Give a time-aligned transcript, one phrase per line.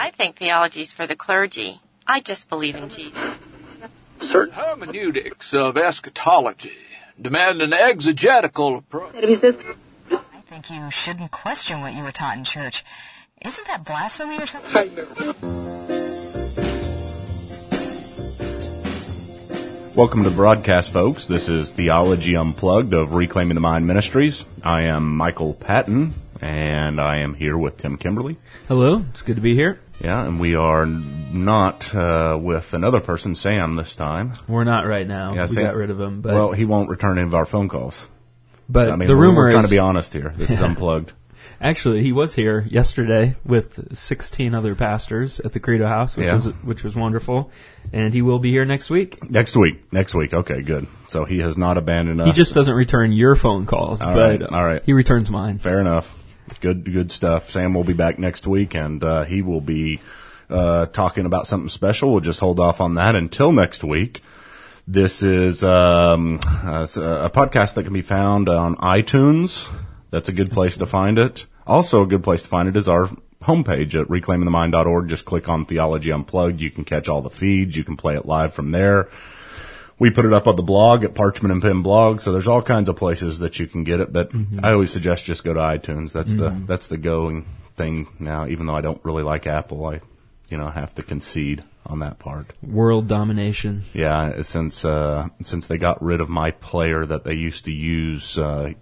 [0.00, 1.80] I think theology's for the clergy.
[2.06, 3.18] I just believe in Jesus.
[4.20, 6.76] Certain hermeneutics of eschatology
[7.20, 9.16] demand an exegetical approach.
[9.16, 9.34] I
[10.46, 12.84] think you shouldn't question what you were taught in church.
[13.44, 14.94] Isn't that blasphemy or something?
[19.96, 21.26] Welcome to the broadcast, folks.
[21.26, 24.44] This is Theology Unplugged of Reclaiming the Mind Ministries.
[24.62, 28.36] I am Michael Patton, and I am here with Tim Kimberly.
[28.68, 29.80] Hello, it's good to be here.
[30.00, 34.32] Yeah, and we are not uh, with another person, Sam, this time.
[34.46, 35.34] We're not right now.
[35.34, 36.20] Yeah, we Sam- got rid of him.
[36.20, 38.06] But, Well, he won't return any of our phone calls.
[38.68, 40.32] but I mean, the we're, rumor we're trying is to be honest here.
[40.36, 41.12] This is unplugged.
[41.60, 46.34] actually he was here yesterday with 16 other pastors at the Credo House, which Yeah.
[46.34, 47.50] was which was wonderful,
[47.92, 49.28] and he will be here next week.
[49.28, 49.92] Next week.
[49.92, 50.32] Next week.
[50.32, 50.86] Okay, good.
[51.08, 52.26] So he has not abandoned us.
[52.28, 54.82] He just doesn't return your phone calls, All but right, all right.
[54.86, 55.58] he returns mine.
[55.58, 56.14] Fair enough.
[56.60, 57.50] Good, good stuff.
[57.50, 60.00] Sam will be back next week, and uh, he will be
[60.50, 62.12] uh, talking about something special.
[62.12, 64.22] We'll just hold off on that until next week.
[64.86, 69.70] This is um, uh, a podcast that can be found on iTunes.
[70.10, 71.46] That's a good place to find it.
[71.66, 73.10] Also, a good place to find it is our
[73.42, 75.08] homepage at reclaimingthemind.org.
[75.08, 76.60] Just click on Theology Unplugged.
[76.60, 77.76] You can catch all the feeds.
[77.76, 79.08] You can play it live from there.
[79.98, 82.62] We put it up on the blog at Parchment and Pen blog, so there's all
[82.62, 84.12] kinds of places that you can get it.
[84.12, 84.32] But
[84.62, 86.12] I always suggest just go to iTunes.
[86.12, 87.46] That's the that's the going
[87.76, 88.46] thing now.
[88.46, 90.00] Even though I don't really like Apple, I
[90.48, 92.52] you know have to concede on that part.
[92.62, 93.82] World domination.
[93.92, 98.38] Yeah, since uh, since they got rid of my player that they used to use
[98.38, 98.74] uh,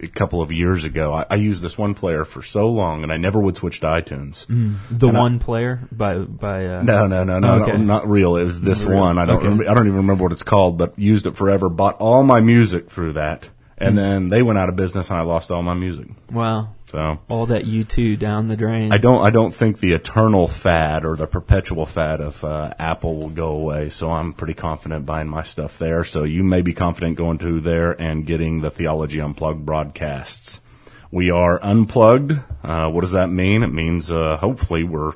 [0.00, 3.12] a couple of years ago, I, I used this one player for so long, and
[3.12, 4.46] I never would switch to iTunes.
[4.46, 7.72] The And I- one player by by uh, No, no, no, no, Okay.
[7.72, 8.36] no, not real.
[8.36, 9.00] It was this Not real.
[9.00, 9.18] one.
[9.18, 9.36] I don't.
[9.36, 9.44] Okay.
[9.48, 11.68] Remember, I don't even remember what it's called, but used it forever.
[11.68, 15.22] Bought all my music through that, and then they went out of business, and I
[15.22, 16.08] lost all my music.
[16.30, 18.92] wow, So all that U two down the drain.
[18.92, 19.24] I don't.
[19.24, 23.52] I don't think the eternal fad or the perpetual fad of uh, Apple will go
[23.52, 23.88] away.
[23.88, 26.04] So I'm pretty confident buying my stuff there.
[26.04, 30.60] So you may be confident going to there and getting the Theology Unplugged broadcasts.
[31.10, 32.38] We are unplugged.
[32.62, 33.62] Uh, what does that mean?
[33.62, 35.14] It means uh, hopefully we're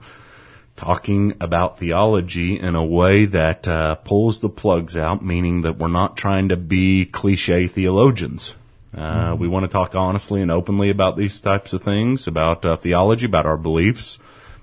[0.77, 5.89] talking about theology in a way that uh, pulls the plugs out, meaning that we're
[5.89, 8.55] not trying to be cliche theologians.
[8.97, 12.77] Uh, We want to talk honestly and openly about these types of things, about uh,
[12.77, 14.19] theology, about our beliefs,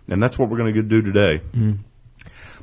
[0.09, 1.41] and that's what we're going to do today.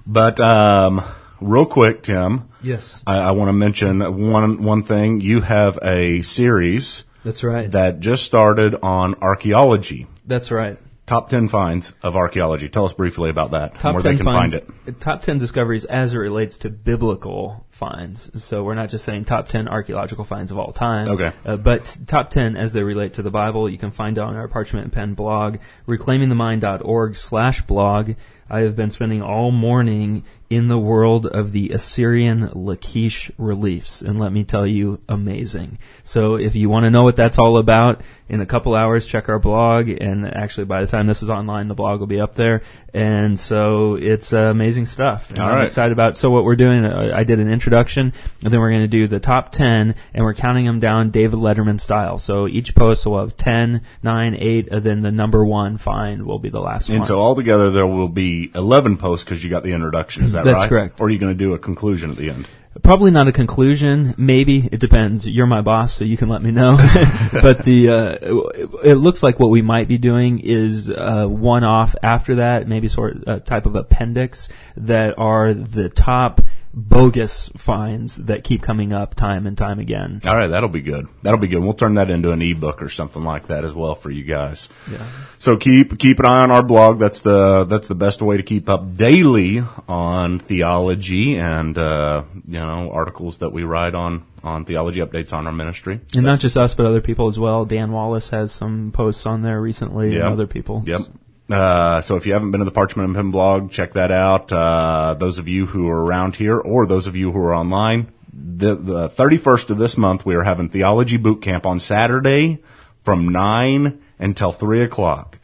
[0.06, 1.03] But um,
[1.41, 4.00] real quick, Tim, yes, I, I want to mention
[4.32, 5.20] one one thing.
[5.20, 7.70] You have a series that's right.
[7.70, 10.06] that just started on archaeology.
[10.26, 10.78] that's right.
[11.10, 12.69] Top 10 finds of archaeology.
[12.69, 15.00] Tell us briefly about that top where 10 they can finds, find it.
[15.00, 18.31] Top 10 discoveries as it relates to biblical finds.
[18.41, 21.09] So we're not just saying top 10 archaeological finds of all time.
[21.09, 21.32] Okay.
[21.44, 23.69] Uh, but top 10 as they relate to the Bible.
[23.69, 25.56] You can find on our Parchment and Pen blog,
[25.88, 28.12] reclaimingthemind.org slash blog.
[28.50, 34.02] I have been spending all morning in the world of the Assyrian Lachish reliefs.
[34.02, 35.78] And let me tell you, amazing.
[36.02, 39.28] So if you want to know what that's all about, in a couple hours, check
[39.28, 39.88] our blog.
[39.88, 42.62] And actually, by the time this is online, the blog will be up there.
[42.92, 45.30] And so it's uh, amazing stuff.
[45.30, 45.64] And All I'm right.
[45.66, 46.18] excited about.
[46.18, 48.12] So what we're doing, uh, I did an introduction,
[48.42, 51.38] and then we're going to do the top ten, and we're counting them down David
[51.38, 52.18] Letterman style.
[52.18, 56.38] So each post will have 10, 9, 8, and then the number one find will
[56.40, 57.06] be the last And one.
[57.06, 60.24] so altogether there will be 11 posts because you got the introduction.
[60.24, 60.68] Is that That's right?
[60.68, 61.00] correct.
[61.00, 62.46] Or are you going to do a conclusion at the end?
[62.82, 64.14] Probably not a conclusion.
[64.16, 65.28] Maybe it depends.
[65.28, 66.76] You're my boss, so you can let me know.
[67.32, 71.64] but the uh, it, it looks like what we might be doing is uh, one
[71.64, 76.42] off after that, maybe sort of a type of appendix that are the top
[76.72, 80.20] bogus finds that keep coming up time and time again.
[80.26, 81.08] All right, that'll be good.
[81.22, 81.62] That'll be good.
[81.62, 84.69] We'll turn that into an ebook or something like that as well for you guys.
[84.91, 85.04] Yeah.
[85.38, 86.98] So keep keep an eye on our blog.
[86.98, 92.60] That's the that's the best way to keep up daily on theology and uh, you
[92.60, 96.00] know articles that we write on on theology updates on our ministry.
[96.14, 97.64] And not just us, but other people as well.
[97.64, 100.25] Dan Wallace has some posts on there recently, Yeah.
[100.26, 100.82] and other people.
[100.86, 101.03] Yep.
[101.50, 104.52] Uh, so if you haven't been to the Parchment and Pen blog, check that out.
[104.52, 108.12] Uh, those of you who are around here or those of you who are online,
[108.32, 112.62] the, the 31st of this month, we are having Theology Boot Camp on Saturday
[113.02, 115.38] from 9 until 3 o'clock.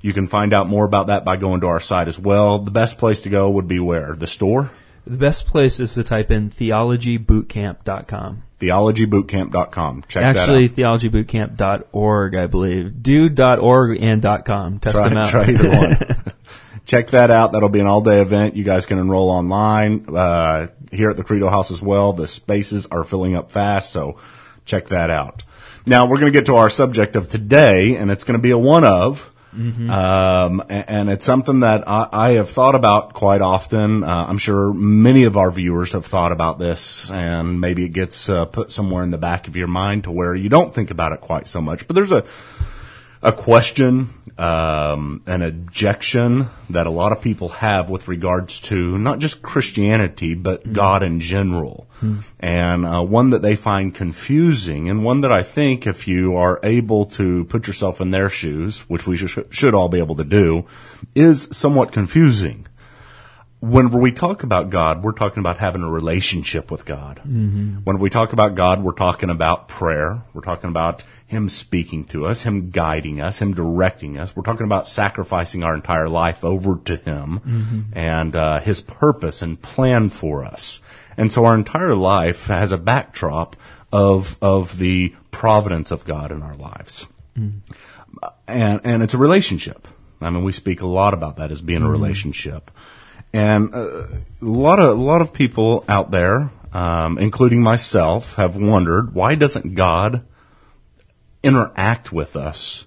[0.00, 2.58] You can find out more about that by going to our site as well.
[2.58, 4.14] The best place to go would be where?
[4.14, 4.70] The store?
[5.06, 8.42] The best place is to type in theologybootcamp.com.
[8.58, 10.04] theologybootcamp.com.
[10.08, 11.00] Check Actually, that out.
[11.00, 13.02] theologybootcamp.org, I believe.
[13.02, 14.78] Do.org and .com.
[14.78, 15.28] Test them out.
[15.28, 15.96] try either one.
[16.86, 17.52] Check that out.
[17.52, 18.56] That'll be an all day event.
[18.56, 22.12] You guys can enroll online uh, here at the Credo House as well.
[22.12, 24.18] The spaces are filling up fast, so
[24.66, 25.42] check that out.
[25.86, 28.50] Now we're going to get to our subject of today, and it's going to be
[28.50, 29.33] a one of.
[29.90, 34.02] Um, a- and, it's something that I, I have thought about quite often.
[34.02, 38.28] Uh, I'm sure many of our viewers have thought about this, and maybe it gets
[38.28, 41.12] uh, put somewhere in the back of your mind to where you don't think about
[41.12, 41.86] it quite so much.
[41.86, 42.24] But there's a
[43.24, 49.18] a question, um, an objection that a lot of people have with regards to not
[49.18, 51.88] just Christianity, but God in general.
[52.38, 56.60] And uh, one that they find confusing, and one that I think if you are
[56.62, 60.24] able to put yourself in their shoes, which we sh- should all be able to
[60.24, 60.66] do,
[61.14, 62.66] is somewhat confusing
[63.64, 67.18] whenever we talk about God, we're talking about having a relationship with God.
[67.18, 67.78] Mm-hmm.
[67.84, 70.22] Whenever we talk about God, we're talking about prayer.
[70.34, 74.36] We're talking about Him speaking to us, Him guiding us, Him directing us.
[74.36, 77.80] We're talking about sacrificing our entire life over to Him mm-hmm.
[77.94, 80.80] and uh, His purpose and plan for us.
[81.16, 83.56] And so our entire life has a backdrop
[83.92, 87.06] of of the providence of God in our lives,
[87.38, 87.58] mm-hmm.
[88.46, 89.86] and and it's a relationship.
[90.20, 92.70] I mean, we speak a lot about that as being a relationship.
[93.34, 98.56] And uh, a lot of a lot of people out there, um, including myself, have
[98.56, 100.24] wondered why doesn't God
[101.42, 102.86] interact with us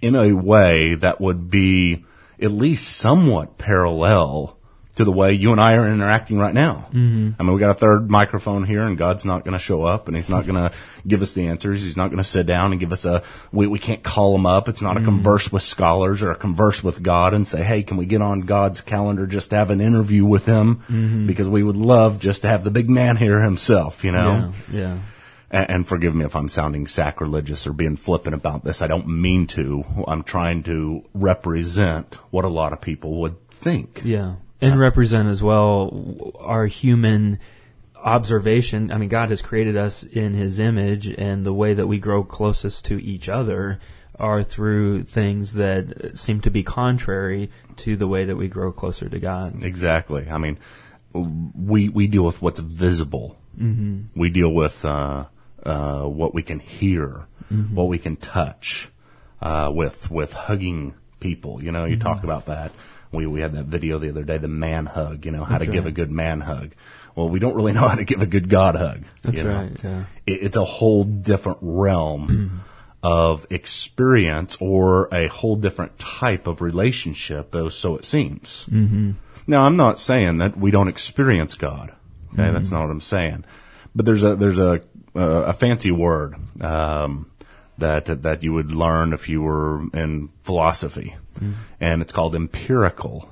[0.00, 2.06] in a way that would be
[2.40, 4.55] at least somewhat parallel
[4.96, 6.88] to the way you and I are interacting right now.
[6.88, 7.32] Mm-hmm.
[7.38, 10.08] I mean, we got a third microphone here, and God's not going to show up,
[10.08, 10.76] and He's not going to
[11.06, 11.82] give us the answers.
[11.84, 13.22] He's not going to sit down and give us a.
[13.52, 14.68] We we can't call Him up.
[14.68, 15.04] It's not mm-hmm.
[15.04, 18.22] a converse with scholars or a converse with God and say, "Hey, can we get
[18.22, 21.26] on God's calendar just to have an interview with Him?" Mm-hmm.
[21.26, 24.02] Because we would love just to have the big man here Himself.
[24.02, 24.54] You know.
[24.72, 24.80] Yeah.
[24.80, 24.98] yeah.
[25.48, 28.80] And, and forgive me if I'm sounding sacrilegious or being flippant about this.
[28.80, 29.84] I don't mean to.
[30.08, 34.00] I'm trying to represent what a lot of people would think.
[34.02, 37.38] Yeah and represent as well our human
[37.96, 38.92] observation.
[38.92, 42.22] I mean, God has created us in His image, and the way that we grow
[42.22, 43.80] closest to each other
[44.18, 49.08] are through things that seem to be contrary to the way that we grow closer
[49.08, 49.62] to God.
[49.62, 50.28] Exactly.
[50.30, 50.58] I mean,
[51.12, 53.36] we we deal with what's visible.
[53.58, 54.18] Mm-hmm.
[54.18, 55.26] We deal with uh,
[55.62, 57.74] uh, what we can hear, mm-hmm.
[57.74, 58.88] what we can touch,
[59.40, 61.62] uh, with with hugging people.
[61.62, 62.08] You know, you mm-hmm.
[62.08, 62.72] talk about that.
[63.16, 65.24] We we had that video the other day, the man hug.
[65.24, 65.74] You know how That's to right.
[65.74, 66.72] give a good man hug.
[67.14, 69.04] Well, we don't really know how to give a good God hug.
[69.22, 69.60] That's you know?
[69.60, 69.84] right.
[69.84, 70.04] Yeah.
[70.26, 72.62] It, it's a whole different realm
[73.02, 78.66] of experience or a whole different type of relationship, so it seems.
[78.70, 79.12] Mm-hmm.
[79.46, 81.94] Now, I'm not saying that we don't experience God.
[82.32, 82.54] Okay, mm-hmm.
[82.54, 83.44] that's not what I'm saying.
[83.94, 84.82] But there's a there's a
[85.14, 87.30] a fancy word um,
[87.78, 91.54] that that you would learn if you were in philosophy, mm.
[91.80, 93.28] and it's called empirical,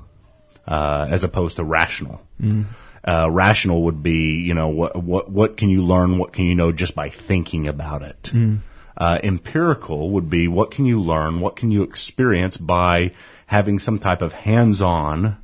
[0.66, 2.20] uh, as opposed to rational.
[2.40, 2.64] Mm.
[3.06, 6.18] Uh, rational would be, you know, what what what can you learn?
[6.18, 8.22] What can you know just by thinking about it?
[8.32, 8.58] Mm.
[8.96, 11.40] Uh, empirical would be what can you learn?
[11.40, 13.10] What can you experience by
[13.46, 15.36] having some type of hands-on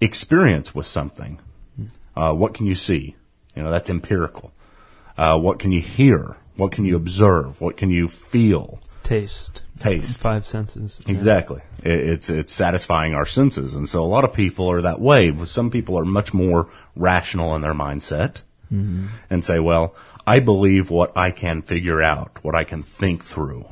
[0.00, 1.38] experience with something?
[2.16, 3.14] Uh, what can you see?
[3.54, 4.52] You know, that's empirical.
[5.16, 6.36] Uh, what can you hear?
[6.56, 7.60] What can you observe?
[7.60, 8.80] What can you feel?
[9.02, 9.62] Taste.
[9.78, 10.20] Taste.
[10.20, 11.00] Five senses.
[11.06, 11.60] Exactly.
[11.82, 11.92] Yeah.
[11.92, 15.34] It's it's satisfying our senses, and so a lot of people are that way.
[15.44, 18.40] Some people are much more rational in their mindset,
[18.72, 19.06] mm-hmm.
[19.28, 19.94] and say, "Well,
[20.26, 23.66] I believe what I can figure out, what I can think through."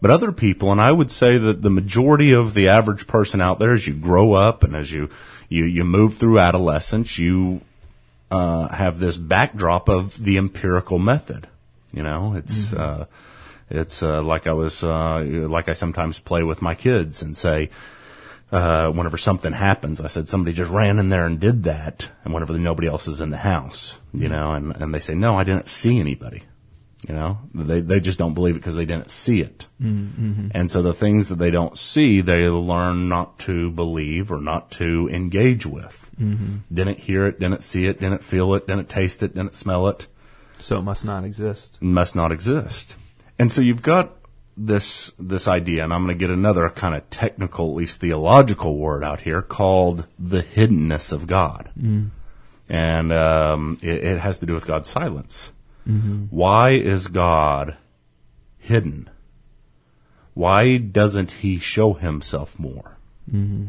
[0.00, 3.58] But other people, and I would say that the majority of the average person out
[3.58, 5.08] there, as you grow up and as you
[5.48, 7.60] you you move through adolescence, you
[8.30, 11.48] uh, have this backdrop of the empirical method.
[11.92, 13.02] You know, it's mm-hmm.
[13.02, 13.04] uh,
[13.70, 17.70] it's uh, like I was uh, like I sometimes play with my kids and say.
[18.52, 22.32] Uh, whenever something happens, I said somebody just ran in there and did that, and
[22.32, 25.42] whenever nobody else is in the house, you know, and, and they say, no, I
[25.42, 26.42] didn't see anybody.
[27.06, 29.66] You know, they they just don't believe it because they didn't see it.
[29.80, 30.48] Mm-hmm.
[30.52, 34.70] And so the things that they don't see, they learn not to believe or not
[34.72, 36.10] to engage with.
[36.18, 36.56] Mm-hmm.
[36.72, 40.06] Didn't hear it, didn't see it, didn't feel it, didn't taste it, didn't smell it.
[40.58, 41.82] So it must not exist.
[41.82, 42.96] Must not exist.
[43.38, 44.16] And so you've got
[44.56, 48.78] this this idea, and I'm going to get another kind of technical, at least theological
[48.78, 52.10] word out here called the hiddenness of God, mm.
[52.68, 55.52] and um, it, it, has to do with God's silence.
[55.88, 56.24] Mm-hmm.
[56.30, 57.76] Why is God
[58.58, 59.10] hidden?
[60.34, 62.96] Why doesn't He show Himself more?
[63.30, 63.66] Mm-hmm.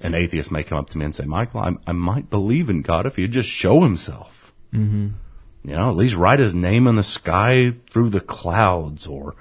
[0.00, 2.82] An atheist may come up to me and say, "Michael, I, I might believe in
[2.82, 5.08] God if He'd just show Himself." Mm-hmm
[5.64, 9.34] you know, at least write his name in the sky through the clouds or,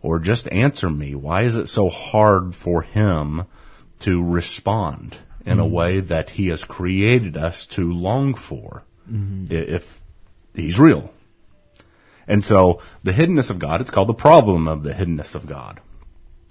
[0.00, 1.14] or just answer me.
[1.14, 3.44] Why is it so hard for him
[4.00, 5.60] to respond in mm-hmm.
[5.60, 9.52] a way that he has created us to long for mm-hmm.
[9.52, 10.00] if
[10.54, 11.12] he's real?
[12.28, 15.80] And so the hiddenness of God, it's called the problem of the hiddenness of God.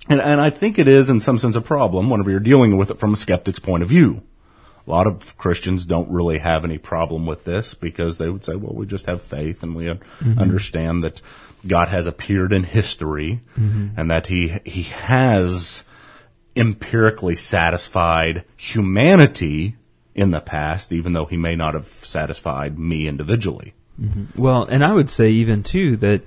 [0.07, 2.91] And, and I think it is, in some sense, a problem whenever you're dealing with
[2.91, 4.21] it from a skeptic's point of view.
[4.85, 8.55] A lot of Christians don't really have any problem with this because they would say,
[8.55, 10.37] well, we just have faith and we mm-hmm.
[10.37, 11.21] understand that
[11.65, 13.99] God has appeared in history mm-hmm.
[13.99, 15.85] and that he, he has
[16.55, 19.75] empirically satisfied humanity
[20.13, 23.73] in the past, even though he may not have satisfied me individually.
[23.99, 24.41] Mm-hmm.
[24.41, 26.21] Well, and I would say even too that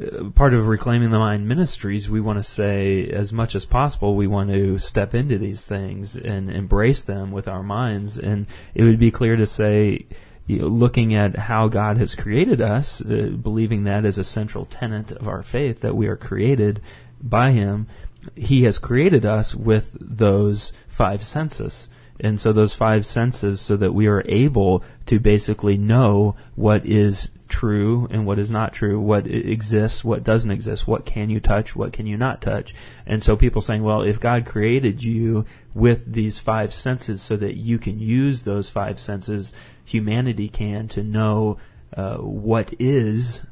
[0.00, 4.16] uh, part of reclaiming the mind ministries, we want to say as much as possible,
[4.16, 8.18] we want to step into these things and embrace them with our minds.
[8.18, 10.06] And it would be clear to say,
[10.46, 14.66] you know, looking at how God has created us, uh, believing that as a central
[14.66, 16.82] tenet of our faith, that we are created
[17.22, 17.86] by Him.
[18.34, 21.88] He has created us with those five senses.
[22.20, 27.30] And so those five senses so that we are able to basically know what is
[27.48, 31.76] true and what is not true, what exists, what doesn't exist, what can you touch,
[31.76, 32.74] what can you not touch.
[33.06, 35.44] And so people saying, well, if God created you
[35.74, 39.52] with these five senses so that you can use those five senses,
[39.84, 41.58] humanity can to know
[41.96, 43.42] uh, what is,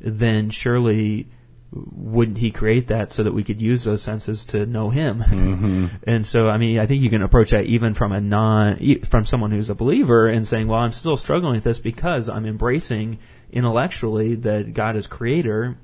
[0.00, 1.28] then surely
[1.72, 5.24] wouldn't he create that so that we could use those senses to know him?
[5.30, 5.86] Mm-hmm.
[6.04, 9.24] and so, I mean, I think you can approach that even from a non, from
[9.24, 13.18] someone who's a believer and saying, well, I'm still struggling with this because I'm embracing
[13.50, 15.76] intellectually that God is creator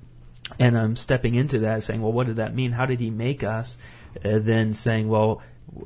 [0.58, 2.72] and I'm stepping into that saying, well, what did that mean?
[2.72, 3.76] How did he make us?
[4.24, 5.42] Uh, then saying, well,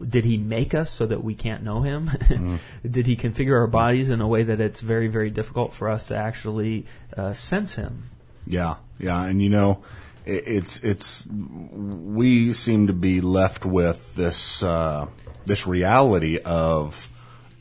[0.06, 2.08] did he make us so that we can't know him?
[2.08, 2.58] mm.
[2.90, 6.08] did he configure our bodies in a way that it's very, very difficult for us
[6.08, 8.10] to actually uh, sense him?
[8.52, 9.82] Yeah, yeah, and you know,
[10.24, 15.06] it, it's it's we seem to be left with this uh,
[15.46, 17.08] this reality of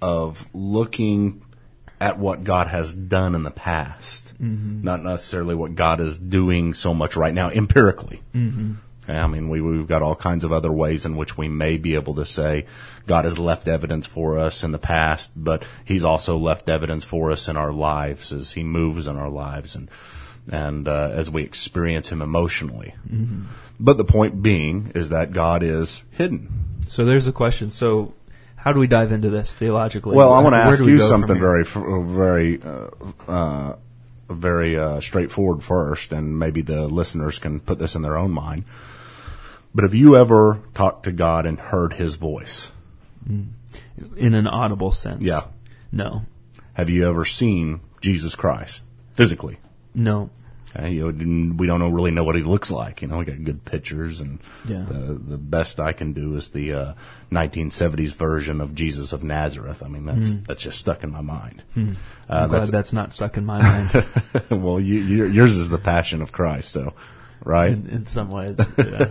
[0.01, 1.43] of looking
[2.01, 4.83] at what God has done in the past, mm-hmm.
[4.83, 8.21] not necessarily what God is doing so much right now empirically.
[8.33, 8.73] Mm-hmm.
[9.09, 11.95] I mean, we, we've got all kinds of other ways in which we may be
[11.95, 12.67] able to say
[13.07, 17.31] God has left evidence for us in the past, but He's also left evidence for
[17.31, 19.75] us in our lives as He moves in our lives.
[19.75, 19.89] And
[20.51, 22.95] and uh, as we experience Him emotionally.
[23.07, 23.43] Mm-hmm.
[23.79, 26.81] But the point being is that God is hidden.
[26.87, 27.71] So there's a question.
[27.71, 28.13] So
[28.55, 30.15] how do we dive into this theologically?
[30.15, 32.89] Well, I want to ask you something very, very, uh,
[33.27, 33.75] uh,
[34.29, 38.65] very uh, straightforward first, and maybe the listeners can put this in their own mind.
[39.73, 42.71] But have you ever talked to God and heard His voice?
[43.27, 43.51] Mm.
[44.17, 45.23] In an audible sense?
[45.23, 45.43] Yeah.
[45.91, 46.23] No.
[46.73, 49.57] Have you ever seen Jesus Christ physically?
[49.93, 50.31] No.
[50.77, 53.01] Uh, you know, we don't know, really know what he looks like.
[53.01, 54.85] You know, we got good pictures, and yeah.
[54.87, 56.93] the the best I can do is the uh,
[57.31, 59.81] 1970s version of Jesus of Nazareth.
[59.81, 60.45] I mean, that's mm.
[60.45, 61.63] that's just stuck in my mind.
[61.75, 61.95] Mm.
[62.29, 64.05] Uh, I'm glad that's, that's, not stuck in my mind.
[64.63, 66.93] well, you, yours is the Passion of Christ, so
[67.43, 68.59] right in, in some ways.
[68.77, 69.09] Yeah.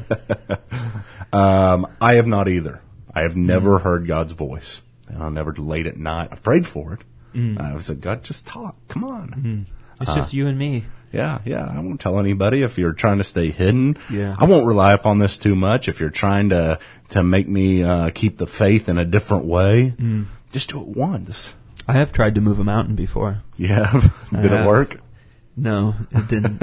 [1.33, 2.81] um, I have not either.
[3.13, 3.83] I have never mm.
[3.83, 6.29] heard God's voice, and I've never late at night.
[6.31, 7.01] I've prayed for it.
[7.35, 7.61] Mm.
[7.61, 8.77] I've said, God, just talk.
[8.87, 9.29] Come on.
[9.31, 9.67] Mm.
[10.01, 10.85] It's uh, just you and me.
[11.13, 11.65] Yeah, yeah.
[11.65, 13.97] I won't tell anybody if you're trying to stay hidden.
[14.11, 14.37] Yeah.
[14.39, 15.89] I won't rely upon this too much.
[15.89, 16.79] If you're trying to
[17.11, 20.27] to make me uh, keep the faith in a different way, mm.
[20.53, 21.55] just do it once.
[21.87, 23.43] I have tried to move a mountain before.
[23.57, 23.91] Yeah,
[24.31, 25.01] did it work?
[25.57, 26.63] No, it didn't.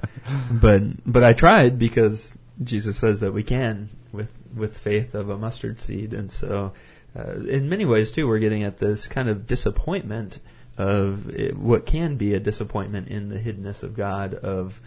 [0.50, 5.36] but but I tried because Jesus says that we can with with faith of a
[5.36, 6.72] mustard seed, and so
[7.18, 10.38] uh, in many ways too, we're getting at this kind of disappointment
[10.78, 14.34] of it, what can be a disappointment in the hiddenness of God.
[14.34, 14.80] Of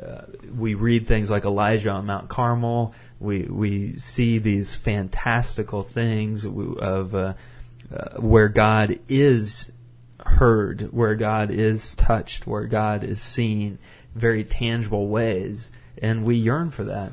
[0.00, 0.22] uh,
[0.56, 2.94] we read things like Elijah on Mount Carmel.
[3.18, 7.34] We we see these fantastical things of uh,
[7.92, 9.72] uh, where God is
[10.24, 13.78] heard, where God is touched, where God is seen,
[14.14, 17.12] very tangible ways, and we yearn for that.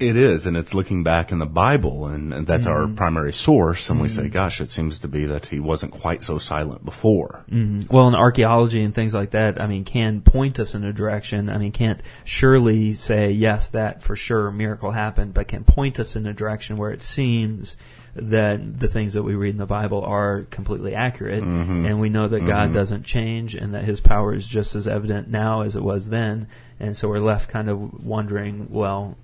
[0.00, 2.82] It is, and it's looking back in the Bible, and, and that's mm-hmm.
[2.82, 3.88] our primary source.
[3.88, 4.02] And mm-hmm.
[4.02, 4.32] we say, mm-hmm.
[4.32, 7.44] gosh, it seems to be that he wasn't quite so silent before.
[7.48, 7.94] Mm-hmm.
[7.94, 11.48] Well, in archaeology and things like that, I mean, can point us in a direction.
[11.48, 16.16] I mean, can't surely say, yes, that for sure miracle happened, but can point us
[16.16, 17.76] in a direction where it seems
[18.16, 21.86] that the things that we read in the Bible are completely accurate, mm-hmm.
[21.86, 22.74] and we know that God mm-hmm.
[22.74, 26.48] doesn't change, and that His power is just as evident now as it was then.
[26.78, 29.16] And so we're left kind of wondering, well,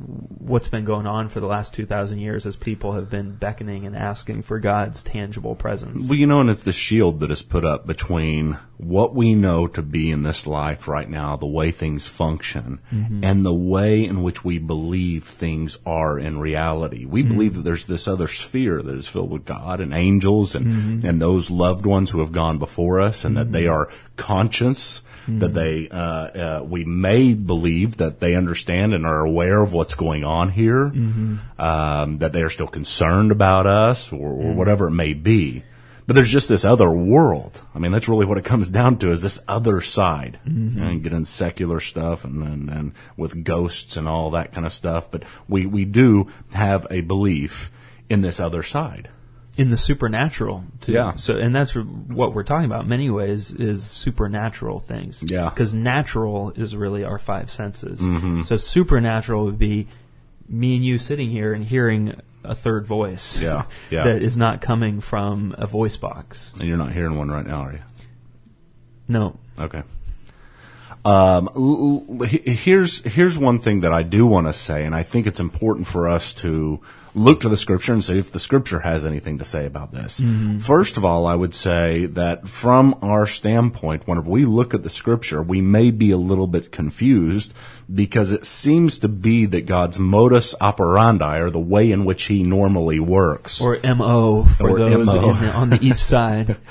[0.00, 3.94] what's been going on for the last 2,000 years as people have been beckoning and
[3.94, 6.08] asking for God's tangible presence.
[6.08, 9.66] Well, you know, and it's the shield that is put up between what we know
[9.66, 13.22] to be in this life right now, the way things function, mm-hmm.
[13.22, 17.04] and the way in which we believe things are in reality.
[17.04, 17.32] We mm-hmm.
[17.32, 21.06] believe that there's this other sphere that is filled with God and angels and, mm-hmm.
[21.06, 23.74] and those loved ones who have gone before us and that they mm-hmm.
[23.74, 23.90] are
[24.20, 29.72] conscience, that they uh, uh, we may believe that they understand and are aware of
[29.72, 30.86] what's going on here,
[31.58, 35.62] um, that they are still concerned about us or, or whatever it may be.
[36.06, 37.60] But there's just this other world.
[37.72, 40.40] I mean, that's really what it comes down to is this other side.
[40.82, 44.72] And get in secular stuff and, and, and with ghosts and all that kind of
[44.72, 45.08] stuff.
[45.10, 47.70] But we, we do have a belief
[48.08, 49.08] in this other side.
[49.56, 50.92] In the supernatural too.
[50.92, 51.14] Yeah.
[51.14, 52.82] So, and that's what we're talking about.
[52.82, 55.24] In many ways, is supernatural things.
[55.26, 55.50] Yeah.
[55.50, 58.00] Because natural is really our five senses.
[58.00, 58.42] Mm-hmm.
[58.42, 59.88] So supernatural would be
[60.48, 63.38] me and you sitting here and hearing a third voice.
[63.38, 64.04] Yeah, yeah.
[64.04, 66.52] that is not coming from a voice box.
[66.58, 67.80] And you're not hearing one right now, are you?
[69.08, 69.38] No.
[69.58, 69.82] Okay.
[71.04, 74.94] Um, l- l- he- here's here's one thing that I do want to say, and
[74.94, 76.80] I think it's important for us to
[77.14, 80.20] look to the scripture and see if the scripture has anything to say about this.
[80.20, 80.58] Mm-hmm.
[80.58, 84.90] First of all, I would say that from our standpoint, whenever we look at the
[84.90, 87.52] scripture, we may be a little bit confused
[87.92, 92.42] because it seems to be that God's modus operandi, or the way in which He
[92.42, 95.32] normally works, Or MO for Or those MO.
[95.34, 96.56] The, on the east side.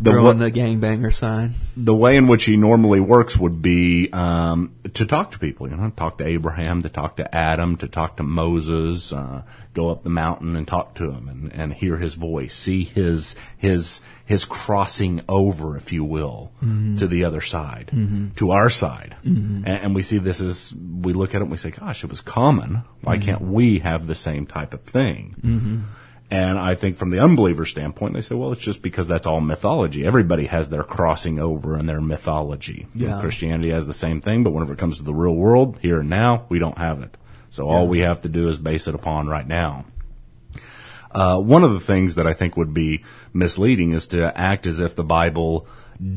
[0.00, 1.52] The throwing wa- the gangbanger sign.
[1.76, 5.68] the way in which he normally works would be um, to talk to people.
[5.68, 9.42] You know, talk to Abraham, to talk to Adam, to talk to Moses, uh,
[9.74, 13.36] go up the mountain and talk to him and, and hear his voice, see his
[13.58, 16.96] his his crossing over, if you will, mm-hmm.
[16.96, 18.30] to the other side, mm-hmm.
[18.36, 19.16] to our side.
[19.22, 19.66] Mm-hmm.
[19.66, 22.10] And, and we see this as we look at it and we say, "Gosh, it
[22.10, 22.84] was common.
[23.02, 25.84] Why can't we have the same type of thing?"
[26.30, 29.40] And I think from the unbeliever standpoint, they say, well, it's just because that's all
[29.40, 30.06] mythology.
[30.06, 32.86] Everybody has their crossing over and their mythology.
[32.94, 33.20] Yeah.
[33.20, 36.08] Christianity has the same thing, but whenever it comes to the real world, here and
[36.08, 37.16] now, we don't have it.
[37.50, 39.86] So all we have to do is base it upon right now.
[41.10, 44.78] Uh, one of the things that I think would be misleading is to act as
[44.78, 45.66] if the Bible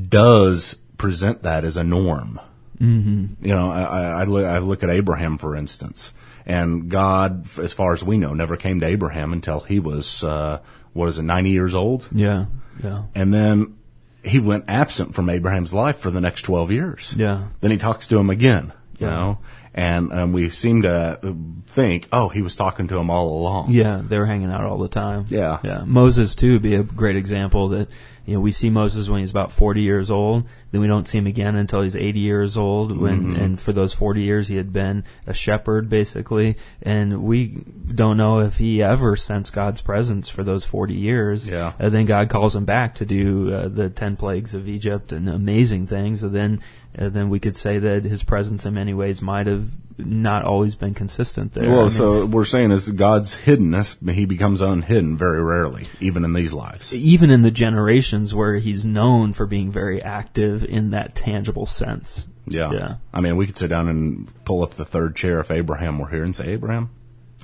[0.08, 2.40] does present that as a norm.
[2.80, 3.46] Mm-hmm.
[3.46, 6.14] You know, I, I, I look at Abraham, for instance,
[6.46, 10.60] and God, as far as we know, never came to Abraham until he was, uh,
[10.94, 12.08] what is it, 90 years old?
[12.12, 12.46] Yeah.
[12.84, 13.04] Yeah.
[13.16, 13.76] And then
[14.24, 17.16] he went absent from Abraham's life for the next 12 years.
[17.18, 17.48] Yeah.
[17.62, 19.14] Then he talks to him again, you Yeah.
[19.14, 19.38] know,
[19.74, 21.36] and um, we seem to
[21.68, 23.72] think, oh, he was talking to him all along.
[23.72, 25.26] Yeah, they were hanging out all the time.
[25.30, 25.60] Yeah.
[25.64, 25.84] yeah.
[25.86, 27.70] Moses too would be a great example.
[27.70, 27.90] That
[28.26, 30.46] you know we see Moses when he's about forty years old.
[30.72, 32.98] Then we don't see him again until he's eighty years old.
[32.98, 33.36] When Mm-hmm.
[33.36, 38.40] and for those forty years he had been a shepherd basically, and we don't know
[38.40, 41.48] if he ever sensed God's presence for those forty years.
[41.48, 41.74] Yeah.
[41.78, 45.30] And then God calls him back to do uh, the ten plagues of Egypt and
[45.30, 46.24] amazing things.
[46.24, 46.62] And then
[46.98, 50.74] uh, then we could say that his presence in many ways might have not always
[50.76, 51.70] been consistent there.
[51.70, 56.26] I Well, mean- so we're saying is God's hiddenness, he becomes unhidden very rarely, even
[56.26, 56.94] in these lives.
[56.96, 62.28] even in the generations where he's known for being very active in that tangible sense.
[62.48, 62.72] Yeah.
[62.74, 62.96] Yeah.
[63.14, 66.10] I mean, we could sit down and pull up the third chair if Abraham were
[66.10, 66.90] here and say, Abraham,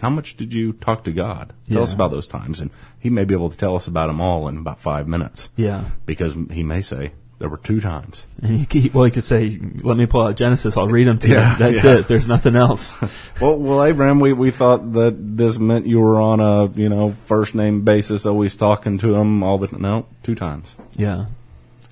[0.02, 1.54] how much did you talk to God?
[1.70, 2.60] Tell us about those times.
[2.62, 5.50] And he may be able to tell us about them all in about five minutes.
[5.56, 5.86] Yeah.
[6.06, 8.26] Because he may say, there were two times.
[8.42, 11.28] And he, well, he could say, let me pull out Genesis, I'll read them to
[11.28, 11.58] Yeah, you.
[11.58, 11.96] That's yeah.
[12.00, 12.08] it.
[12.08, 12.96] There's nothing else.
[13.42, 17.10] Well, well, Abraham, we, we thought that this meant you were on a, you know,
[17.10, 20.76] first name basis, always talking to him all the, no, two times.
[20.98, 21.26] yeah.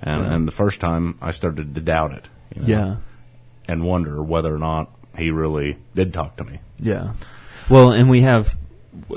[0.02, 0.34] And, Yeah.
[0.36, 2.30] and the first time I started to doubt it.
[2.56, 2.96] you know, Yeah.
[3.70, 6.60] And wonder whether or not he really did talk to me.
[6.80, 7.14] Yeah.
[7.70, 8.56] Well, and we have,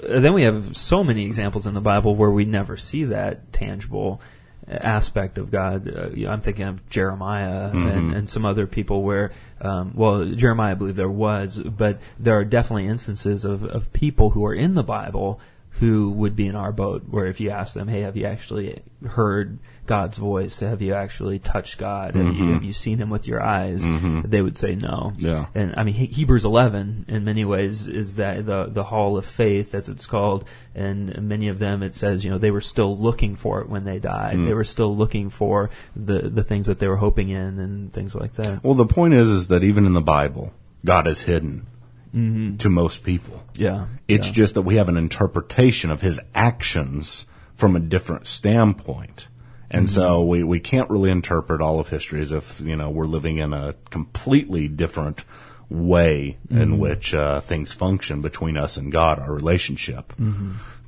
[0.09, 4.21] then we have so many examples in the Bible where we never see that tangible
[4.71, 5.89] aspect of God.
[5.89, 10.75] Uh, I'm thinking of Jeremiah and, and some other people where, um, well, Jeremiah, I
[10.75, 14.85] believe there was, but there are definitely instances of, of people who are in the
[14.85, 15.41] Bible
[15.79, 18.83] who would be in our boat where if you ask them, hey, have you actually
[19.07, 20.61] heard God's voice?
[20.61, 22.15] Have you actually touched God?
[22.15, 22.53] Have, you, mm-hmm.
[22.55, 23.83] have you seen him with your eyes?
[23.85, 24.23] Mm-hmm.
[24.29, 25.15] They would say no.
[25.17, 25.47] Yeah.
[25.55, 29.25] And I mean, He- Hebrews 11 in many ways is that the the hall of
[29.25, 32.97] faith, as it's called, and many of them it says, you know, they were still
[32.97, 34.37] looking for it when they died.
[34.37, 34.47] Mm.
[34.47, 38.15] They were still looking for the the things that they were hoping in and things
[38.15, 38.63] like that.
[38.63, 40.53] Well, the point is, is that even in the Bible,
[40.85, 41.67] God is hidden
[42.13, 43.43] to most people.
[43.55, 43.87] Yeah.
[44.09, 44.33] It's yeah.
[44.33, 49.29] just that we have an interpretation of his actions from a different standpoint.
[49.71, 53.05] And so we, we can't really interpret all of history as if, you know, we're
[53.05, 55.23] living in a completely different
[55.69, 60.13] way in which uh, things function between us and God, our relationship.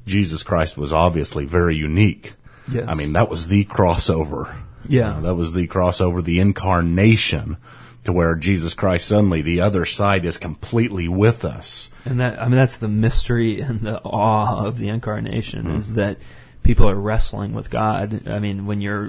[0.05, 2.35] Jesus Christ was obviously very unique.
[2.69, 2.87] Yes.
[2.89, 4.53] I mean, that was the crossover.
[4.89, 5.19] Yeah.
[5.19, 7.59] Uh, that was the crossover, the incarnation
[8.05, 11.91] to where Jesus Christ suddenly, the other side is completely with us.
[12.05, 15.97] And that I mean that's the mystery and the awe of the incarnation is mm-hmm.
[15.97, 16.19] that
[16.63, 18.27] people are wrestling with God.
[18.29, 19.09] I mean, when you're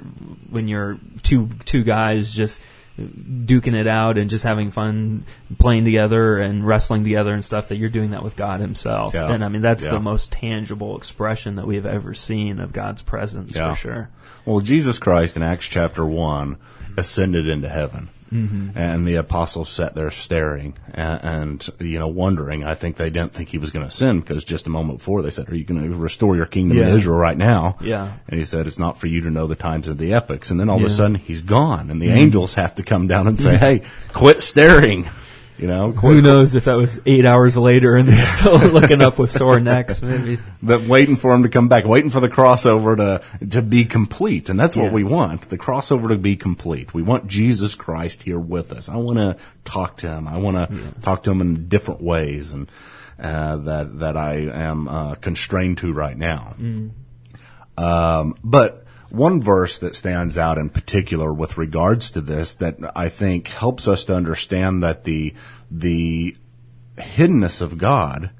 [0.50, 2.60] when you're two two guys just
[2.96, 5.24] duking it out and just having fun
[5.58, 9.14] playing together and wrestling together and stuff that you're doing that with God himself.
[9.14, 9.32] Yeah.
[9.32, 9.92] And I mean that's Yeah.
[9.92, 13.70] the most tangible expression that we have ever seen of God's presence Yeah.
[13.70, 14.10] for sure.
[14.44, 16.56] Well, Jesus Christ in Acts chapter 1
[16.96, 18.10] ascended into heaven.
[18.34, 18.76] Mm-hmm.
[18.76, 22.64] And the apostles sat there staring and, and, you know, wondering.
[22.64, 25.22] I think they didn't think he was going to sin because just a moment before
[25.22, 27.76] they said, Are you going to restore your kingdom in Israel right now?
[27.80, 28.12] Yeah.
[28.28, 30.50] And he said, It's not for you to know the times of the epochs.
[30.50, 30.96] And then all of a Mm-hmm.
[30.96, 31.90] sudden he's gone.
[31.90, 35.08] And the angels have to come down and say, Hey, quit staring.
[35.56, 39.18] You know, Who knows if that was eight hours later and they're still looking up
[39.18, 40.40] with sore necks, maybe.
[40.60, 44.48] but waiting for him to come back, waiting for the crossover to to be complete,
[44.48, 44.92] and that's what Yeah.
[44.92, 46.92] we want: the crossover to be complete.
[46.92, 48.88] We want Jesus Christ here with us.
[48.88, 50.26] I want to talk to him.
[50.26, 52.68] I want to talk to him in different ways, and
[53.20, 56.56] uh, that that I am uh, constrained to right now.
[57.76, 58.83] Um, but
[59.14, 63.88] one verse that stands out in particular with regards to this that I think helps
[63.88, 65.34] us to understand that the
[65.70, 66.36] the
[66.96, 68.30] hiddenness of God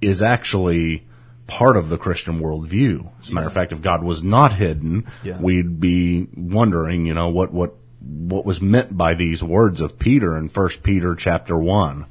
[0.00, 1.06] is actually
[1.46, 3.10] part of the Christian worldview.
[3.20, 5.38] As a matter of fact, if God was not hidden, Yeah.
[5.40, 10.36] we'd be wondering, you know, what what what was meant by these words of Peter
[10.36, 12.06] in First Peter chapter one.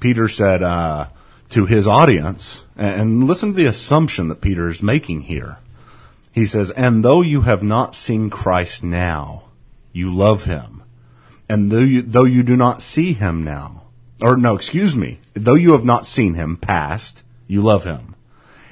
[0.00, 1.06] Peter said uh,
[1.50, 5.58] to his audience, and listen to the assumption that Peter is making here.
[6.34, 9.44] He says, "And though you have not seen Christ now,
[9.92, 10.82] you love him,
[11.48, 13.84] and though you, though you do not see him now,
[14.20, 18.16] or no, excuse me, though you have not seen him past, you love him,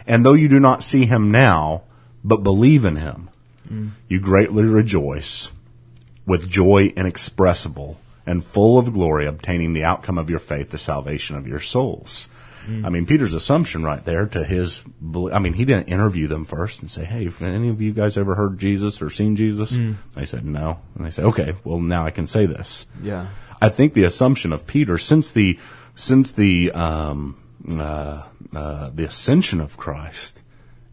[0.09, 1.83] and though you do not see him now,
[2.25, 3.31] but believe in him,
[3.73, 3.91] mm.
[4.09, 5.53] you greatly rejoice."
[6.27, 11.37] with joy inexpressible and full of glory, obtaining the outcome of your faith, the salvation
[11.37, 12.29] of your souls.
[12.69, 14.85] I mean, Peter's assumption right there to his,
[15.33, 18.17] I mean, he didn't interview them first and say, hey, have any of you guys
[18.17, 19.79] ever heard Jesus or seen Jesus?
[20.13, 20.81] They said no.
[20.95, 22.87] And they said, okay, well, now I can say this.
[23.03, 23.27] Yeah.
[23.63, 25.57] I think the assumption of Peter, since the
[25.95, 27.37] since the um,
[27.71, 30.43] uh, uh, the ascension of Christ,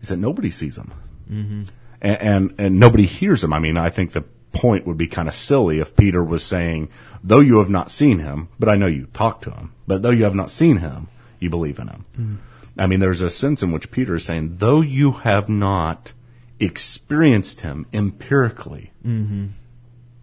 [0.02, 0.94] is that nobody sees him,
[1.28, 1.64] mm-hmm.
[2.00, 3.54] and, and and nobody hears him.
[3.54, 6.90] I mean, I think the point would be kind of silly if Peter was saying,
[7.24, 9.74] "Though you have not seen him, but I know you talk to him.
[9.88, 11.08] But though you have not seen him,
[11.40, 12.40] you believe in him."
[12.78, 16.14] I mean, there's a sense in which Peter is saying, "Though you have not
[16.60, 18.92] experienced him empirically,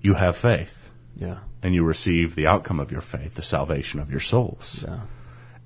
[0.00, 1.38] you have faith." Yeah.
[1.62, 4.84] and you receive the outcome of your faith, the salvation of your souls.
[4.86, 5.00] Yeah.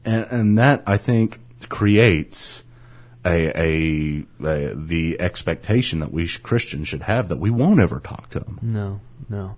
[0.04, 2.64] And, and that, I think, creates
[3.24, 8.30] a, a, a the expectation that we Christians should have that we won't ever talk
[8.30, 8.58] to him.
[8.62, 9.56] No, no.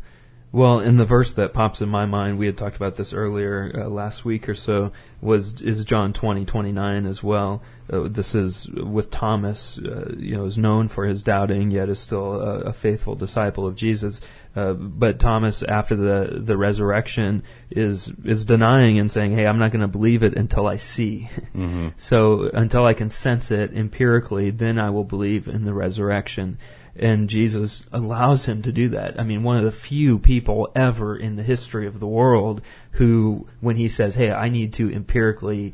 [0.55, 3.73] Well, in the verse that pops in my mind, we had talked about this earlier
[3.75, 7.63] uh, last week or so, was is John twenty twenty nine as well.
[7.91, 11.99] Uh, this is with Thomas, uh, you know, is known for his doubting, yet is
[11.99, 14.21] still a, a faithful disciple of Jesus.
[14.55, 19.71] Uh, but Thomas, after the the resurrection, is is denying and saying, "Hey, I'm not
[19.71, 21.31] going to believe it until I see."
[21.97, 26.59] So until I can sense it empirically, then I will believe in the resurrection.
[26.95, 29.19] And Jesus allows him to do that.
[29.19, 32.61] I mean, one of the few people ever in the history of the world
[32.93, 35.73] who, when he says, "Hey, I need to empirically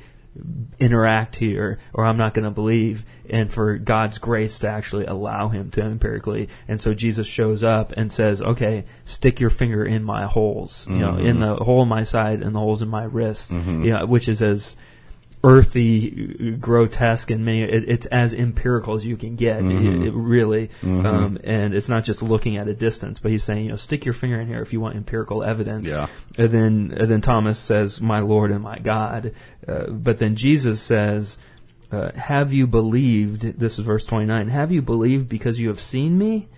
[0.79, 5.49] interact here or I'm not going to believe and for God's grace to actually allow
[5.49, 6.49] him to empirically.
[6.69, 10.99] And so Jesus shows up and says okay stick your finger in my holes you
[10.99, 11.41] know in mm-hmm.
[11.41, 13.85] the hole in my side and the holes in my wrist mm-hmm.
[13.85, 14.77] you know which is as
[15.45, 20.69] earthy grotesque and may, it, it's as empirical as you can get it, it really
[20.83, 24.05] um, and it's not just looking at a distance but he's saying you know stick
[24.05, 26.09] your finger in here if you want empirical evidence Yeah.
[26.37, 29.33] and then, and then Thomas says, "My Lord and my God."
[29.67, 31.39] Uh, but then Jesus says,
[31.93, 34.49] uh, "Have you believed?" This is verse twenty-nine.
[34.49, 36.49] Have you believed because you have seen me?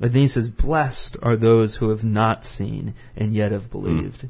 [0.00, 4.28] And then he says, "Blessed are those who have not seen and yet have believed."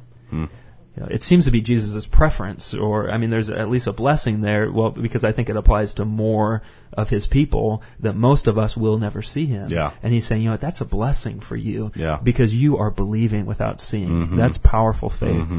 [0.98, 3.92] You know, it seems to be Jesus' preference, or I mean, there's at least a
[3.92, 4.68] blessing there.
[4.68, 8.76] Well, because I think it applies to more of his people that most of us
[8.76, 9.68] will never see him.
[9.70, 9.92] Yeah.
[10.02, 11.92] and he's saying, you know what, that's a blessing for you.
[11.94, 12.16] Yeah.
[12.16, 12.24] Mm-hmm.
[12.24, 14.36] because you are believing without seeing.
[14.36, 15.52] That's powerful faith.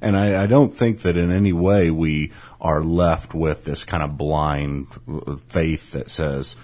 [0.00, 4.02] And I, I don't think that in any way we are left with this kind
[4.02, 4.88] of blind
[5.48, 6.56] faith that says,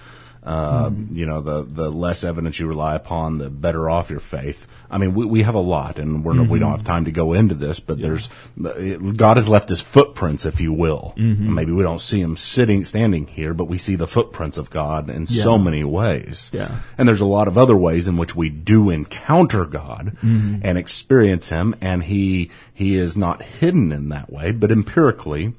[0.43, 4.67] uh, you know, the, the less evidence you rely upon, the better off your faith.
[4.91, 6.71] I mean, we, we have a lot, and we're, we don't mm-hmm.
[6.71, 10.61] have time to go into this, but there's it, God has left His footprints, if
[10.61, 11.13] you will.
[11.17, 11.55] Mm-hmm.
[11.55, 15.11] Maybe we don't see Him sitting, standing here, but we see the footprints of God
[15.11, 16.51] in so many ways.
[16.55, 16.75] Yeah.
[16.97, 20.61] And there's a lot of other ways in which we do encounter God mm-hmm.
[20.63, 25.53] and experience Him, and He He is not hidden in that way, but empirically,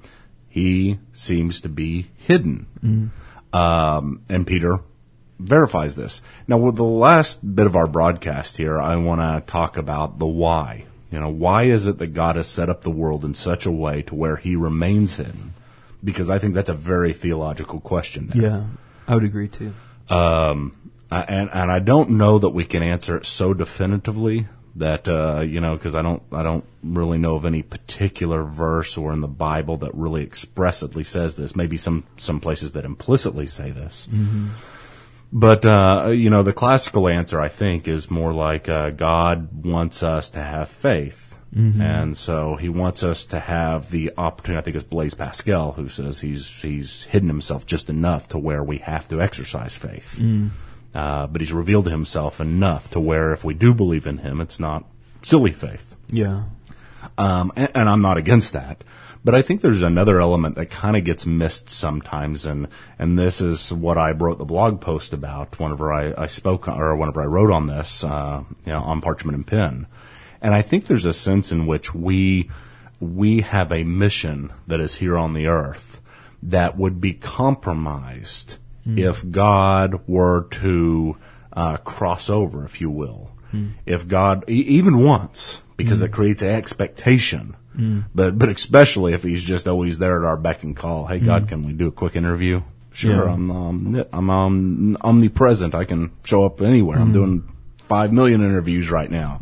[0.50, 2.66] He seems to be hidden.
[2.84, 3.10] Mm.
[3.54, 4.80] Um, and Peter
[5.40, 6.22] verifies this.
[6.48, 10.28] Now, with the last bit of our broadcast here, I want to talk about the
[10.28, 10.86] why.
[11.12, 13.72] You know, why is it that God has set up the world in such a
[13.72, 15.54] way to where He remains hidden?
[16.04, 18.28] Because I think that's a very theological question.
[18.28, 18.42] There.
[18.42, 18.64] Yeah,
[19.08, 19.74] I would agree too.
[20.10, 25.08] Um, I- and and I don't know that we can answer it so definitively that
[25.08, 29.12] uh, you know because I don't I don't really know of any particular verse or
[29.14, 31.56] in the Bible that really expressly says this.
[31.56, 34.08] Maybe some some places that implicitly say this.
[35.34, 40.04] But uh, you know, the classical answer I think is more like uh, God wants
[40.04, 41.38] us to have faith,
[41.82, 44.60] and so He wants us to have the opportunity.
[44.60, 48.64] I think it's Blaise Pascal who says he's he's hidden himself just enough to where
[48.64, 50.20] we have to exercise faith,
[50.94, 54.60] uh, but He's revealed Himself enough to where if we do believe in Him, it's
[54.60, 54.86] not
[55.22, 55.96] silly faith.
[56.10, 56.44] Yeah.
[57.18, 58.84] Um, and, and I'm not against that.
[59.24, 63.40] But I think there's another element that kind of gets missed sometimes, and and this
[63.40, 67.26] is what I wrote the blog post about whenever I, I spoke or whenever I
[67.26, 69.86] wrote on this, uh, you know, on parchment and pen.
[70.42, 72.50] And I think there's a sense in which we
[73.00, 76.02] we have a mission that is here on the earth
[76.42, 78.98] that would be compromised Hmm.
[78.98, 81.18] if God were to
[81.54, 83.32] uh, cross over, if you will.
[83.52, 83.70] Hmm.
[83.86, 86.06] If God, e- even once, because hmm.
[86.06, 87.56] it creates expectation,
[88.14, 91.06] but but especially if He's just always there at our beck and call.
[91.06, 92.62] Hey, God, can we do a quick interview?
[92.94, 93.34] Sure, Yeah.
[93.34, 95.76] I'm um, I'm um, omnipresent.
[95.76, 97.00] I can show up anywhere.
[97.00, 99.40] I'm doing five million interviews right now.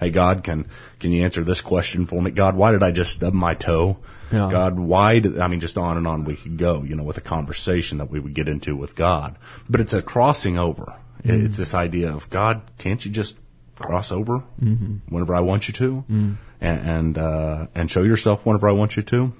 [0.00, 0.66] Hey, God, can
[1.00, 2.30] can you answer this question for me?
[2.30, 3.98] God, why did I just stub my toe?
[4.32, 4.48] Yeah.
[4.50, 7.18] God, why did I mean just on and on we could go, you know, with
[7.18, 9.36] a conversation that we would get into with God.
[9.68, 10.94] But it's a crossing over.
[11.24, 13.38] It- It's this idea of God, can't you just
[13.76, 14.96] cross over mm-hmm.
[15.08, 16.36] whenever I want you to, mm.
[16.60, 19.32] and and, uh, and show yourself whenever I want you to.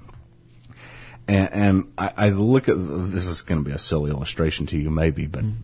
[1.27, 4.77] And, and I, I look at this is going to be a silly illustration to
[4.77, 5.55] you, maybe, but mm.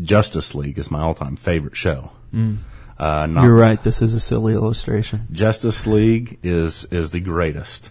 [0.00, 2.12] Justice League is my all-time favorite show.
[2.34, 2.58] Mm.
[2.98, 3.80] Uh, not, You're right.
[3.82, 5.28] This is a silly illustration.
[5.30, 7.90] Justice League is is the greatest,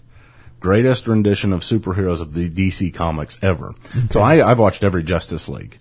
[0.59, 3.73] greatest rendition of superheroes of the DC comics ever.
[4.11, 5.77] So I, I've watched every Justice League.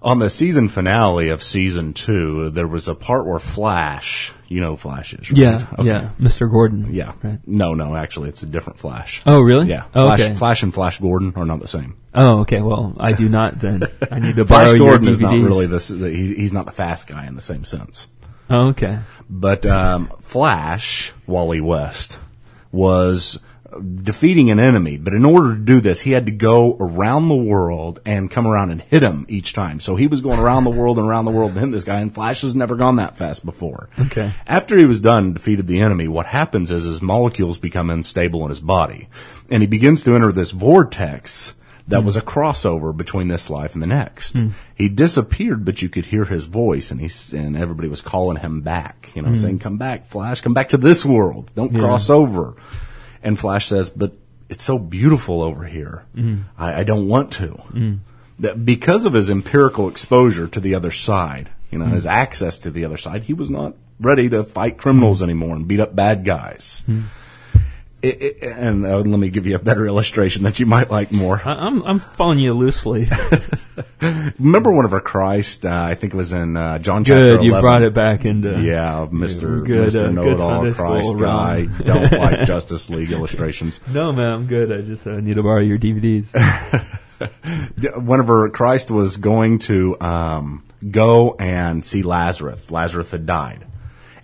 [0.00, 4.70] On the season finale of season two, there was a part where Flash, you know,
[4.70, 5.38] who Flash is, right?
[5.40, 5.66] Yeah.
[5.72, 5.82] Okay.
[5.88, 6.10] Yeah.
[6.20, 6.48] Mr.
[6.48, 6.94] Gordon.
[6.94, 7.14] yeah.
[7.20, 7.40] Right.
[7.44, 9.22] No, no, actually, it's a different Flash.
[9.26, 9.66] Oh, really?
[9.68, 10.34] Yeah, Oh, Flash, okay.
[10.36, 11.96] Flash and Flash Gordon are not the same.
[12.14, 12.60] Oh, okay.
[12.62, 13.82] Well, I do not then.
[14.08, 15.10] I need to borrow Flash your Gordon DVDs.
[15.10, 15.88] is not really this.
[15.88, 18.06] He's, he's not the fast guy in the same sense.
[18.50, 19.00] Oh, okay.
[19.28, 22.18] But um, Flash, Wally West,
[22.72, 23.38] was
[24.02, 24.96] defeating an enemy.
[24.96, 28.46] But in order to do this, he had to go around the world and come
[28.46, 29.80] around and hit him each time.
[29.80, 32.00] So he was going around the world and around the world to hit this guy.
[32.00, 33.88] And Flash has never gone that fast before.
[33.98, 34.32] Okay.
[34.46, 38.42] After he was done and defeated the enemy, what happens is his molecules become unstable
[38.44, 39.08] in his body,
[39.50, 41.54] and he begins to enter this vortex.
[41.88, 44.36] That was a crossover between this life and the next.
[44.36, 44.48] Hmm.
[44.74, 48.60] He disappeared, but you could hear his voice, and he's and everybody was calling him
[48.60, 49.10] back.
[49.14, 49.34] You know, hmm.
[49.36, 50.42] saying, "Come back, Flash!
[50.42, 51.50] Come back to this world!
[51.54, 52.54] Don't cross over."
[53.22, 54.12] And Flash says, "But
[54.50, 56.04] it's so beautiful over here.
[56.14, 56.42] Hmm.
[56.58, 57.60] I, I don't want to."
[58.40, 62.70] That because of his empirical exposure to the other side, you know, his access to
[62.70, 66.24] the other side, he was not ready to fight criminals anymore and beat up bad
[66.24, 66.84] guys.
[68.00, 71.10] It, it, and uh, let me give you a better illustration that you might like
[71.10, 71.42] more.
[71.44, 73.08] I, I'm I'm following you loosely.
[74.38, 75.66] Remember one of our Christ?
[75.66, 77.42] Uh, I think it was in uh, John chapter Good.
[77.42, 78.62] You brought it back into.
[78.62, 81.64] Yeah, Mister Good, Mister uh, good Know-it-all school Christ guy.
[81.84, 83.80] Don't like Justice League illustrations.
[83.98, 84.70] No, man, I'm good.
[84.70, 86.30] I just uh, need to borrow your DVDs.
[87.96, 93.64] whenever Christ was going to um, go and see Lazarus, Lazarus had died.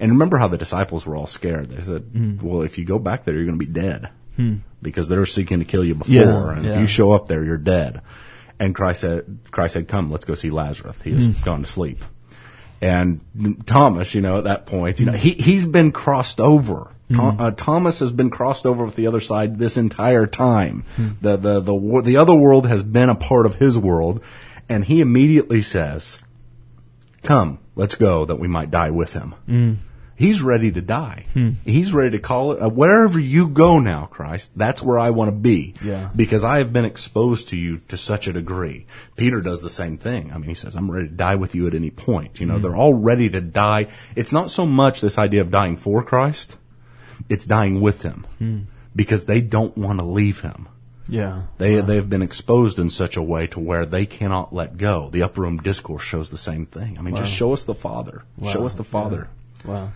[0.04, 1.70] And remember how the disciples were all scared.
[1.70, 2.36] They said, Hmm.
[2.42, 4.10] "Well, if you go back there, you're going to be dead
[4.82, 7.56] because they're seeking to kill you before, Yeah, and if you show up there, you're
[7.56, 8.02] dead."
[8.60, 11.00] And Christ said, "Christ said, come, let's go see Lazarus.
[11.02, 11.32] He has Hmm.
[11.44, 11.98] gone to sleep."
[12.82, 13.20] And
[13.64, 16.88] Thomas, you know, at that point, you know, he he's been crossed over.
[17.08, 20.84] Tho- Uh, Thomas has been crossed over with the other side this entire time.
[21.22, 24.20] The, the the wor- the other world has been a part of his world,
[24.68, 26.18] and he immediately says,
[27.22, 29.34] "Come, let's go, that we might die with him."
[30.16, 31.26] He's ready to die.
[31.32, 31.50] Hmm.
[31.64, 34.52] He's ready to call it uh, wherever you go now, Christ.
[34.56, 35.74] That's where I want to be.
[35.82, 36.10] Yeah.
[36.14, 38.86] Because I have been exposed to you to such a degree.
[39.16, 40.32] Peter does the same thing.
[40.32, 42.56] I mean, he says, "I'm ready to die with you at any point." You know,
[42.56, 42.62] hmm.
[42.62, 43.88] they're all ready to die.
[44.14, 46.56] It's not so much this idea of dying for Christ;
[47.28, 48.60] it's dying with him hmm.
[48.94, 50.68] because they don't want to leave him.
[51.08, 51.42] yeah.
[51.58, 55.08] They they've been exposed in such a way to where they cannot let go.
[55.10, 56.98] The upper room discourse shows the same thing.
[56.98, 58.22] I mean, just show us the Father.
[58.52, 59.28] Show us the Father.
[59.64, 59.90] Wow.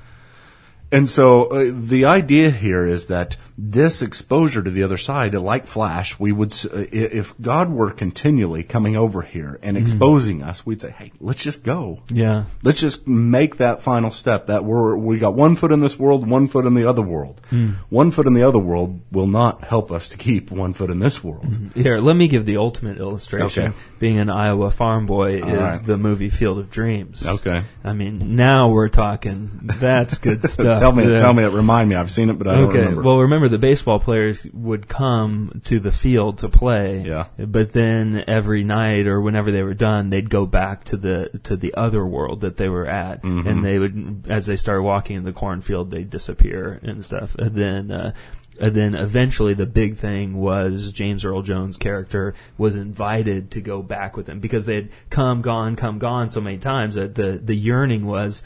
[0.90, 5.66] And so uh, the idea here is that this exposure to the other side, like
[5.66, 9.82] Flash, we would, uh, if God were continually coming over here and hmm.
[9.82, 12.00] exposing us, we'd say, "Hey, let's just go.
[12.08, 12.44] Yeah.
[12.62, 14.46] Let's just make that final step.
[14.46, 17.40] That we're we got one foot in this world, one foot in the other world.
[17.50, 17.70] Hmm.
[17.88, 21.00] One foot in the other world will not help us to keep one foot in
[21.00, 21.46] this world.
[21.46, 21.68] Hmm.
[21.80, 23.64] Here, let me give the ultimate illustration.
[23.64, 23.76] Okay.
[23.98, 25.84] Being an Iowa farm boy All is right.
[25.84, 27.26] the movie Field of Dreams.
[27.26, 27.64] Okay.
[27.82, 29.50] I mean, now we're talking.
[29.64, 30.78] That's good stuff.
[30.78, 31.18] tell me, Yeah.
[31.18, 31.42] tell me.
[31.42, 31.96] It remind me.
[31.96, 32.78] I've seen it, but I don't Okay.
[32.78, 33.02] remember.
[33.02, 37.02] Well, remember the baseball players would come to the field to play.
[37.06, 37.26] Yeah.
[37.38, 41.56] But then every night or whenever they were done, they'd go back to the to
[41.56, 43.48] the other world that they were at, Mm-hmm.
[43.48, 47.34] and they would, as they started walking in the cornfield, they'd disappear and stuff.
[47.36, 47.90] And then.
[47.90, 48.12] Uh,
[48.60, 53.82] and then eventually the big thing was James Earl Jones' character was invited to go
[53.82, 57.40] back with him because they had come, gone, come, gone so many times that the,
[57.40, 58.42] the yearning was, "C-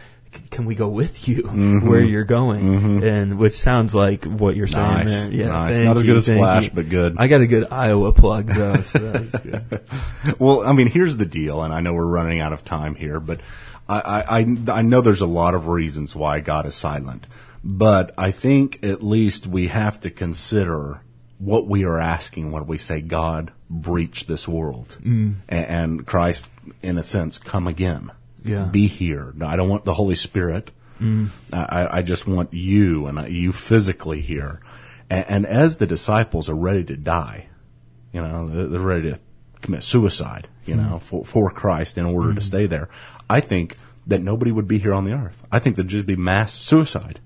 [0.51, 1.89] can we go with you Mm-hmm.
[1.89, 3.03] where you're going?
[3.05, 5.07] And which sounds like what you're saying Nice.
[5.25, 5.33] there.
[5.33, 5.79] Yeah, Nice.
[5.79, 6.71] Not as good as Flash, you.
[6.75, 7.17] but good.
[7.19, 9.23] I got a good Iowa plug though, so.
[10.39, 13.21] Well, I mean, here's the deal, and I know we're running out of time here,
[13.21, 13.41] but
[13.89, 17.27] I, I, I, I know there's a lot of reasons why God is silent.
[17.65, 21.01] But I think at least we have to consider
[21.39, 24.97] what we are asking when we say, God, breach this world.
[25.03, 25.35] Mm.
[25.49, 26.49] And, and Christ,
[26.83, 28.11] in a sense, come again.
[28.45, 28.65] Yeah.
[28.65, 29.33] Be here.
[29.35, 30.71] No, I don't want the Holy Spirit.
[31.01, 31.29] Mm.
[31.53, 34.61] I, I just want you and you physically here.
[35.11, 37.49] And, and as the disciples are ready to die,
[38.13, 39.21] you know, they're ready to
[39.61, 41.03] commit suicide, you know, mm.
[41.03, 42.45] for, for Christ in order to mm.
[42.45, 42.89] stay there.
[43.29, 43.77] I think
[44.07, 45.45] that nobody would be here on the earth.
[45.51, 47.21] I think there'd just be mass suicide.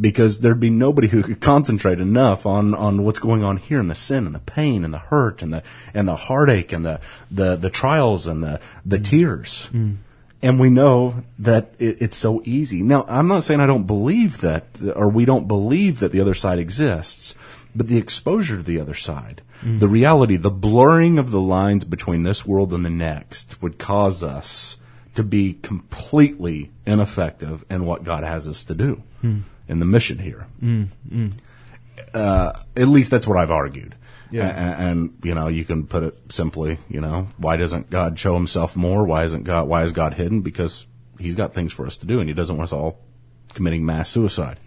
[0.00, 3.90] Because there'd be nobody who could concentrate enough on, on what's going on here and
[3.90, 7.00] the sin and the pain and the hurt and the and the heartache and the
[7.30, 9.68] the, the trials and the the tears.
[10.42, 12.82] And we know that it, it's so easy.
[12.82, 16.34] Now, I'm not saying I don't believe that, or we don't believe that the other
[16.34, 17.34] side exists,
[17.74, 19.78] but the exposure to the other side, mm.
[19.78, 24.22] the reality, the blurring of the lines between this world and the next would cause
[24.22, 24.78] us
[25.14, 29.40] to be completely ineffective in what God has us to do hmm.
[29.68, 30.46] in the mission here.
[30.62, 31.32] Mm, mm.
[32.14, 33.94] Uh, at least that's what I've argued.
[34.32, 34.48] Yeah.
[34.48, 38.34] A- and, you know, you can put it simply, you know, why doesn't God show
[38.34, 39.04] himself more?
[39.04, 40.40] Why isn't God, why is God hidden?
[40.40, 40.86] Because
[41.18, 42.98] he's got things for us to do and he doesn't want us all
[43.54, 44.58] committing mass suicide.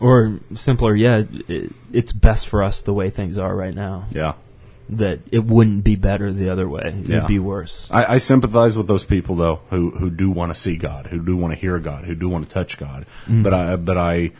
[0.00, 4.06] Or simpler yet, it, it's best for us the way things are right now.
[4.10, 4.32] Yeah.
[4.88, 6.86] That it wouldn't be better the other way.
[6.86, 7.26] It'd Yeah.
[7.26, 7.86] be worse.
[7.92, 11.22] I, I sympathize with those people though who who do want to see God, who
[11.22, 13.04] do want to hear God, who do want to touch God.
[13.26, 13.42] Mm-hmm.
[13.42, 14.32] But I but I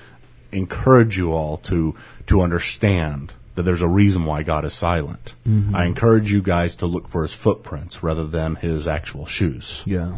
[0.50, 1.94] encourage you all to
[2.26, 5.34] to understand that there's a reason why God is silent.
[5.46, 5.76] Mm-hmm.
[5.76, 9.82] I encourage you guys to look for his footprints rather than his actual shoes.
[9.86, 10.16] Yeah.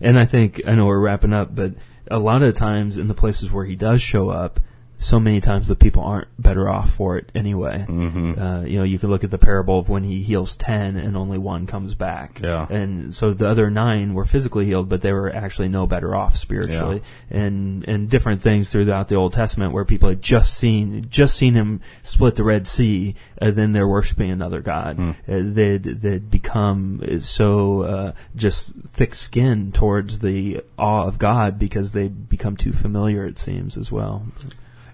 [0.00, 1.72] And I think, I know we're wrapping up, but
[2.10, 4.60] a lot of times in the places where he does show up,
[5.02, 7.84] so many times the people aren't better off for it anyway.
[7.88, 8.40] Mm-hmm.
[8.40, 11.16] Uh, you know, you can look at the parable of when he heals ten and
[11.16, 12.40] only one comes back.
[12.40, 12.66] Yeah.
[12.70, 16.36] And so the other nine were physically healed, but they were actually no better off
[16.36, 17.02] spiritually.
[17.30, 21.54] And and different things throughout the Old Testament where people had just seen just seen
[21.54, 24.98] him split the Red Sea, and then they're worshiping another god.
[25.00, 32.08] Uh, they'd they'd become so uh, just thick-skinned towards the awe of God because they
[32.08, 33.26] become too familiar.
[33.26, 34.26] It seems as well.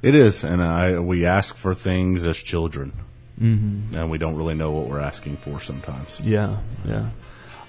[0.00, 2.92] It is, and I we ask for things as children,
[3.40, 3.96] mm-hmm.
[3.96, 6.20] and we don't really know what we're asking for sometimes.
[6.20, 7.10] Yeah, yeah.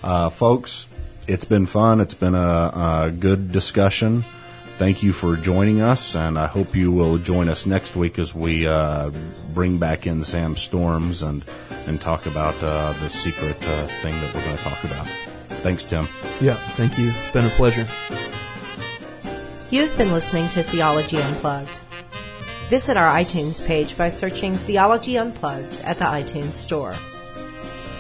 [0.04, 0.88] Uh, folks,
[1.28, 2.00] it's been fun.
[2.00, 4.24] It's been a, a good discussion.
[4.78, 8.34] Thank you for joining us, and I hope you will join us next week as
[8.34, 9.12] we uh,
[9.54, 11.44] bring back in Sam Storms and
[11.88, 15.08] and talk about uh, the secret uh, thing that we're going to talk about.
[15.64, 16.08] Thanks, Tim.
[16.40, 17.12] Yeah, thank you.
[17.18, 17.88] It's been a pleasure.
[19.72, 21.82] You've been listening to Theology Unplugged.
[22.70, 26.96] Visit our iTunes page by searching Theology Unplugged at the iTunes Store.